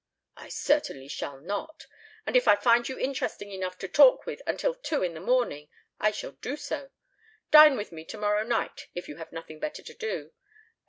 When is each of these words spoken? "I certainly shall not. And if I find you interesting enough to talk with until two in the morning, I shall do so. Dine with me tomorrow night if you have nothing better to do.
"I 0.35 0.49
certainly 0.49 1.07
shall 1.07 1.39
not. 1.39 1.85
And 2.25 2.35
if 2.35 2.47
I 2.47 2.55
find 2.55 2.89
you 2.89 2.97
interesting 2.97 3.51
enough 3.51 3.77
to 3.77 3.87
talk 3.87 4.25
with 4.25 4.41
until 4.47 4.73
two 4.73 5.03
in 5.03 5.13
the 5.13 5.19
morning, 5.19 5.69
I 5.99 6.09
shall 6.09 6.31
do 6.31 6.57
so. 6.57 6.89
Dine 7.51 7.77
with 7.77 7.91
me 7.91 8.03
tomorrow 8.03 8.43
night 8.43 8.87
if 8.95 9.07
you 9.07 9.17
have 9.17 9.31
nothing 9.31 9.59
better 9.59 9.83
to 9.83 9.93
do. 9.93 10.31